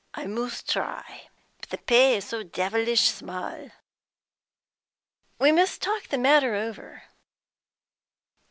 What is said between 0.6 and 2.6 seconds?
try, but the pay is so